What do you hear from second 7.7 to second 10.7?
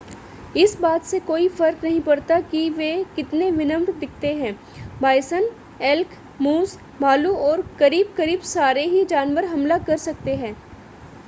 करीब-करीब सारे ही जानवर हमला कर सकते हैं